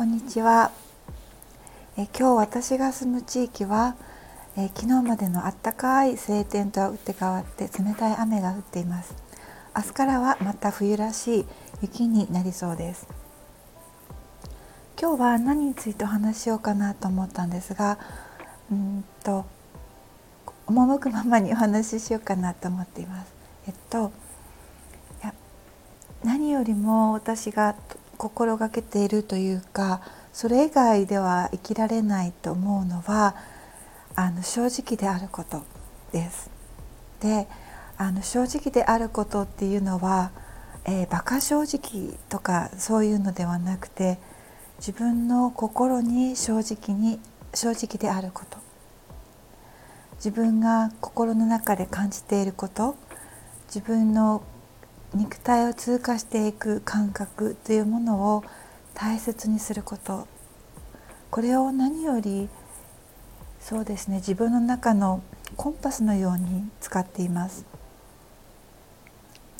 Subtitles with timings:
[0.00, 0.70] こんにちは。
[1.98, 3.96] え今日私が住む地域は
[4.56, 9.14] え昨日までのあったかい晴天とは打って変わって冷たい雨が降っています。
[9.76, 11.46] 明日からはまた冬らしい
[11.82, 13.08] 雪になりそうです。
[14.98, 17.98] 今日は何についてお話ししようかなと思ったんですが
[18.72, 19.44] うんと
[20.66, 23.34] 赴くままにお話ししようかなと思っています。
[23.66, 24.12] えっと
[25.22, 25.34] いや
[26.24, 27.76] 何よりも私が
[28.20, 30.02] 心がけているというか
[30.34, 33.34] それ以外では生きられないと思うのは
[34.14, 35.62] あの正直であること
[36.12, 36.50] です。
[37.20, 37.48] で
[37.96, 40.32] あの正直であることっていうのは、
[40.84, 44.18] えー、馬鹿正直とかそういうのではなくて
[44.78, 47.18] 自分の心に正直に
[47.54, 48.58] 正直であること
[50.16, 52.96] 自分が心の中で感じていること
[53.66, 54.42] 自分の
[55.14, 58.44] 肉体を通過していく感覚というものを
[58.94, 60.28] 大切にすること
[61.30, 62.48] これを何より
[63.60, 65.22] そうですね自分の中の
[65.56, 67.64] コンパスのように使っています。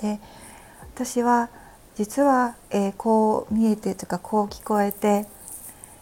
[0.00, 0.20] で
[0.94, 1.50] 私は
[1.96, 5.26] 実は、えー、こう見えてとかこう聞こえて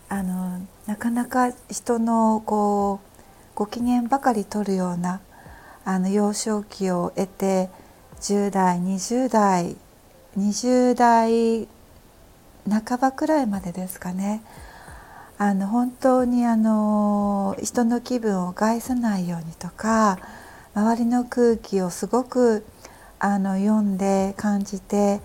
[0.09, 3.21] あのなかなか人のこう
[3.55, 5.21] ご機嫌ばかり取るような
[5.85, 7.71] あの幼少期を得て
[8.27, 9.77] 10代20代
[10.37, 11.69] 20代
[12.69, 14.43] 半ばくらいまでですかね
[15.39, 20.19] あの本当にあの人の気分を害さないようにとか
[20.75, 22.67] 周りの空気をすごく
[23.21, 25.21] あの読んで感じて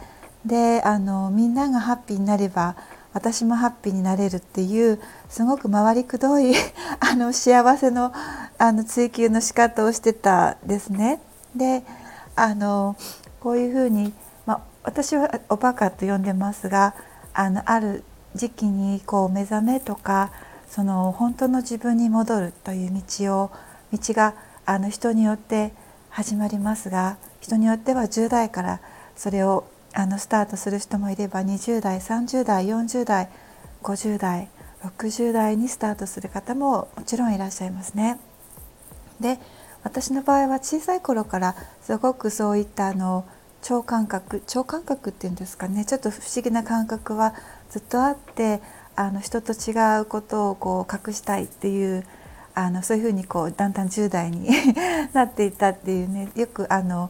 [0.45, 2.75] であのみんながハッピーになれば
[3.13, 6.53] 私もハッピーになれるっていうすごく回りくどい
[7.01, 8.13] あの幸せの
[8.59, 11.19] あの追求の仕方をしてたですね。
[11.55, 11.83] で
[12.35, 12.95] あの
[13.39, 14.13] こういうふうに、
[14.45, 16.95] まあ、私はおバカと呼んでますが
[17.33, 18.03] あのある
[18.35, 20.31] 時期にこう目覚めとか
[20.67, 23.51] その本当の自分に戻るという道を
[23.91, 25.73] 道があの人によって
[26.09, 28.81] 始まりますが人によっては10代から
[29.15, 33.29] それをあのスタートする人もいれば20代30代40代
[33.83, 34.49] 50代
[34.83, 38.19] 60代にスタートする方ももちろんいらっしゃいますね。
[39.19, 39.37] で
[39.83, 43.25] 私の場合は小さい頃からすごくそういったあの
[43.61, 47.33] 超感覚超感覚っていうんですかねちょっと不思議な感覚は
[47.69, 48.61] ずっとあって
[48.95, 52.05] あの人と違うことをこう隠したいっていう
[52.53, 54.49] あのそういうふうにこうだんだん10代に
[55.13, 57.09] なっていったっていうねよくあの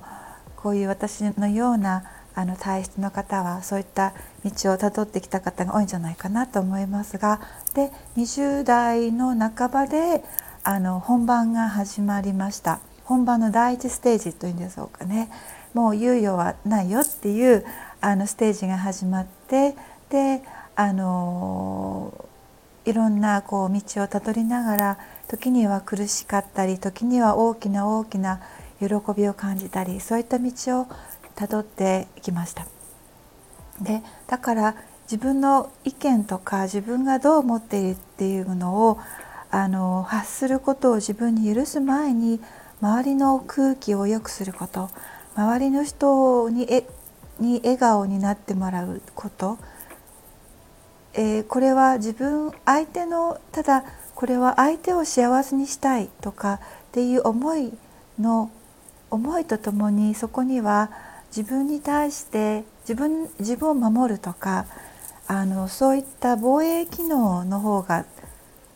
[0.56, 2.04] こういう私のような
[2.36, 4.14] あの体質の方はそういった
[4.46, 7.42] 道をたどってきた方が多いんじゃないかなと思いますが
[7.74, 10.24] で20代の半ばで
[10.64, 15.30] あの本番が始まりました本番の第一ステージというんでしょうかね
[15.74, 17.66] もう猶予はないよっていう
[18.00, 19.76] あのステージが始まって
[20.10, 20.44] で
[20.76, 22.14] あの
[22.86, 28.42] いろんなこう道をたどりながら時には苦しかったり時には大きな大きな
[28.80, 30.52] 喜びを感じたりそういった道
[30.82, 30.88] を
[31.36, 32.68] たどっていきました。
[33.82, 39.00] でだから自分の意見とか自分がどう思っているっていうのを
[39.52, 42.40] あの発することを自分に許す前に
[42.82, 44.90] 周りの空気を良くすること。
[45.36, 46.86] 周りの人にえ
[47.40, 49.58] に笑顔になってもらうこと、
[51.14, 56.60] えー、これは自分相手のただこれは相手を幸せにしたいとかっ
[56.92, 57.74] ていう思い
[58.20, 58.52] の
[59.10, 60.92] 思いとともにそこには
[61.36, 64.66] 自分に対して自分自分を守るとか
[65.28, 68.06] あのそういった防衛機能の方が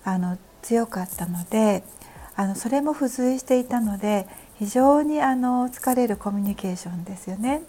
[0.04, 1.84] あの強かったので
[2.36, 4.28] あのそれも付随していたので
[4.58, 7.62] 非常にあの疲れるコミュニケーションですよね。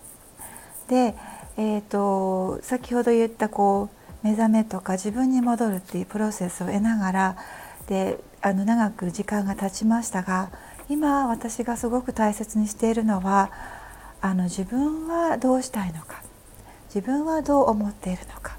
[0.88, 1.14] で、
[1.58, 3.90] えーと、先ほど言ったこ
[4.24, 7.36] う目覚めとか自分に戻るっていうプロセスを得ながら
[7.86, 10.50] であの長く時間が経ちましたが
[10.88, 13.50] 今私がすごく大切にしているのは
[14.22, 16.22] あの自分はどうしたいのか
[16.94, 18.56] 自分はどう思っているのか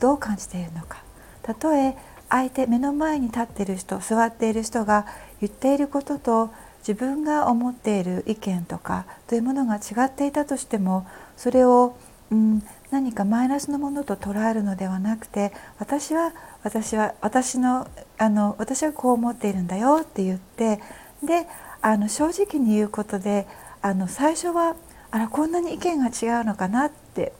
[0.00, 1.04] どう感じているのか
[1.42, 1.94] たとえ
[2.30, 5.06] 相手目の前に立っている人座っている人が
[5.40, 11.06] 言っていることと自分が思っている意見とかというものが違っていたとしても
[11.36, 11.96] それを、
[12.30, 16.32] うん、何かマイナスのものと捉えるのではなくて私は
[16.62, 17.88] 私は私の
[18.18, 20.80] あの私はこう思っているんだよって言って
[21.22, 21.46] で
[21.82, 23.46] あの正直に言うことで
[23.82, 24.76] あの最初は
[25.10, 27.32] あらこんなに意見が違うのかなって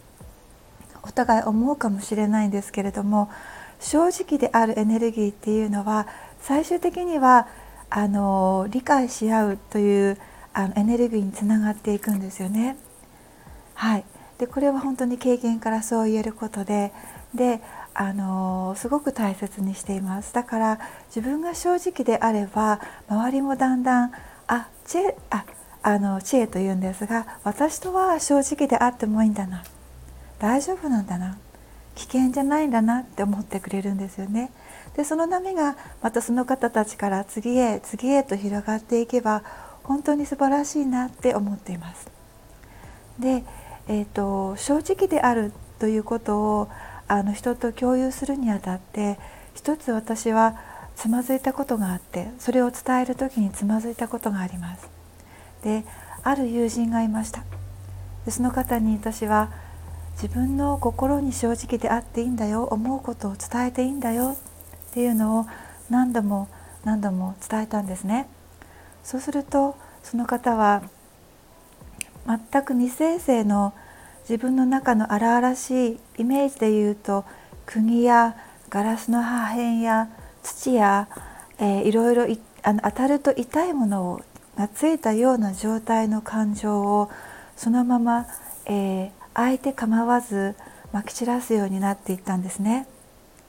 [1.02, 3.30] お互い思うかもしれないんですけれども
[3.80, 6.06] 正直であるエネルギーっていうのは
[6.40, 7.48] 最終的には
[7.88, 10.18] あの理解し合うという
[10.52, 12.76] あのエネルギーにつながっていくんですよね。
[13.74, 14.04] はい、
[14.38, 16.92] でこれは本当に経験からそう言えることで
[17.34, 17.60] で
[17.94, 20.32] あのすごく大切にしています。
[20.34, 24.12] だから自分が正直であれば周りもだんだん
[24.46, 25.44] あ知恵あ
[25.82, 29.64] あの知恵というんですが私とは正直であってもいいんだな。
[30.38, 31.38] 大丈夫なんだな。
[31.94, 34.50] 危険じゃないんだなって思ってくれるんですよね。
[34.96, 39.42] でその波がまたその方たちから次へ次へと広がっていけば
[39.84, 42.08] 本当に素晴らしいなって思っています。
[43.18, 43.44] で、
[43.88, 46.68] えーと、正直であるということを
[47.08, 49.18] あの人と共有するにあたって
[49.54, 50.58] 一つ私は
[50.96, 54.88] つまずいたことがあってそれを伝える時につまずいたことがあります。
[55.62, 55.84] で
[56.22, 57.42] ある友人がいました
[58.24, 59.50] でその方に私は
[60.22, 62.64] 自分の心に正直であっていいんだよ。
[62.64, 64.36] 思うことを伝えていいんだよ。
[64.90, 65.46] っていうのを
[65.88, 66.46] 何度も
[66.84, 68.28] 何度も伝えたんですね。
[69.02, 70.82] そうするとその方は
[72.26, 73.72] 全く未生成の
[74.28, 77.24] 自分の中の荒々しいイメージで言うと
[77.64, 78.36] 釘や
[78.68, 80.10] ガラスの破片や
[80.42, 81.08] 土や、
[81.58, 82.26] えー、いろいろ
[82.62, 84.20] あの当たると痛いものを
[84.58, 87.10] がついたような状態の感情を
[87.56, 88.26] そのまま、
[88.66, 90.54] えー、相手構わず
[90.92, 92.86] まき散らすようになっていったんですね。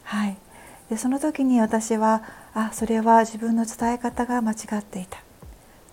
[0.04, 0.38] はい、
[0.90, 2.24] でその時に私は
[2.54, 5.20] あそれは自分の伝え方が間違っていた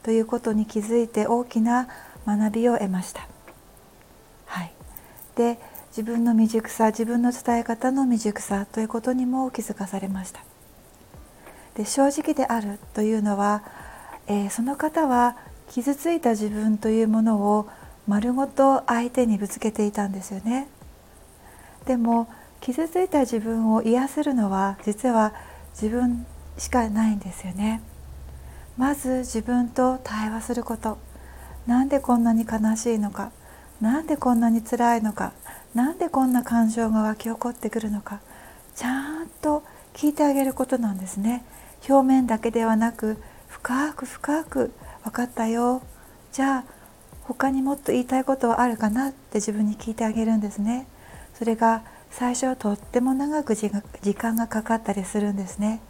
[0.02, 1.88] ということに気づいて大きな
[2.26, 3.26] 学びを得ました。
[4.46, 4.72] はい、
[5.36, 5.58] で
[5.90, 10.40] 自分の未熟さ自分の伝え方の未熟さということにも気づかされました。
[11.74, 13.62] で正直であるというのは、
[14.26, 15.36] えー、その方は
[15.68, 17.68] 傷ついた自分というものを
[18.08, 20.66] 丸ごと相手にぶつけていたんですよね。
[21.84, 22.26] でも
[22.60, 25.34] 傷ついた自分を癒せるのは実は
[25.72, 26.26] 自分
[26.56, 27.82] しかないんですよね。
[28.78, 30.98] まず自分と対話すること。
[31.66, 33.30] なんでこんなに悲しいのか。
[33.80, 35.32] なんでこんなに辛いのか。
[35.74, 38.20] なんでこんな感情が湧き起こってくるのか。
[38.74, 39.62] ちゃんと
[39.92, 41.44] 聞いてあげることなんですね。
[41.86, 43.18] 表面だけではなく
[43.48, 44.72] 深く深く
[45.04, 45.82] 分かったよ。
[46.32, 46.77] じゃあ
[47.28, 50.86] 他にもっと言いたいことはあるかなって自分に聞いてあげるんですね。
[51.34, 53.70] それが最初はとっても長く時
[54.14, 55.82] 間がかかったりするんですね。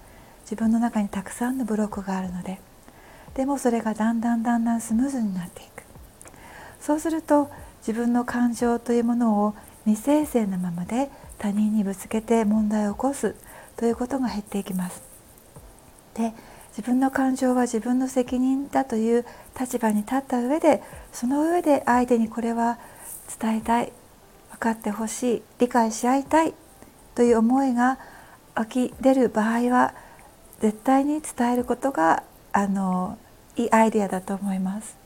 [0.43, 2.61] 自分の中にたくさんのブロックがあるので。
[3.35, 5.85] でもそれがだんだんだんだんスムーズになっていく。
[6.81, 7.49] そうすると
[7.87, 11.09] 自分の感情というものを未生成なままで
[11.39, 13.37] 他人にぶつけて問題を起こす
[13.77, 15.03] ということが減っていきます。
[16.15, 16.35] で
[16.79, 19.27] 自分の感情は自分の責任だという
[19.59, 20.81] 立場に立った上で
[21.13, 22.79] その上で相手にこれは
[23.41, 23.93] 伝えたい
[24.53, 26.55] 分かってほしい理解し合いたい
[27.17, 27.99] という思いが
[28.55, 29.93] 湧き出る場合は
[30.61, 32.23] 絶対に伝えることが
[32.53, 33.19] あの
[33.57, 34.97] いいアイデアだと思います。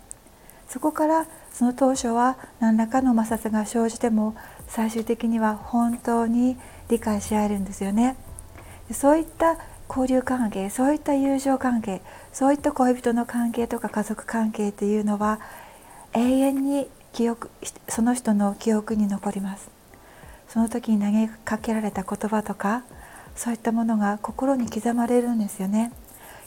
[0.68, 4.36] そこからその当初は何らかの摩擦が生じても
[4.68, 6.58] 最終的には本当に
[6.90, 8.16] 理解し合えるんですよね。
[8.90, 9.56] そういった
[9.94, 12.00] 交流関係そういった友情関係
[12.32, 15.38] そういった恋人の関係とか家族関係っていうのは
[16.14, 17.50] 永遠に記憶
[17.88, 19.70] その人の記憶に残ります。
[20.48, 22.84] その時に投げかけられた言葉とか
[23.36, 25.92] そういったものが心に刻まれるんですよね。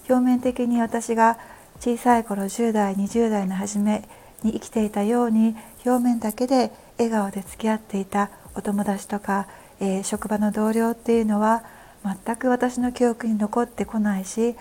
[0.10, 1.38] 表面的に私が
[1.80, 4.08] 小さい頃10代20代の初め
[4.44, 5.56] に生きていたように
[5.86, 9.48] 表面だけで笑顔で付き合っていたお友達とか、
[9.80, 11.64] えー、職場の同僚っていうのは
[12.06, 14.56] 全く私の記憶に残ってこないし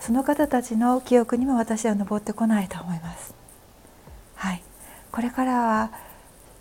[0.00, 3.34] その方たちの記憶にも私は上ってこないと思います。
[4.36, 4.62] はい、
[5.10, 5.90] これからは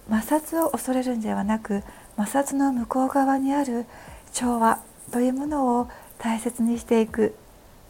[0.10, 1.84] 摩擦を恐れるんではなく
[2.17, 3.86] 摩擦の向こう側にある
[4.34, 4.79] 調和
[5.12, 7.36] というものを大切にしていく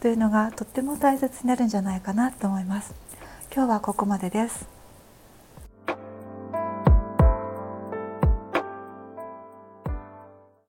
[0.01, 2.94] というのがとっても大切になるんじゃないかなと思います。
[3.54, 4.77] 今日はここまでです。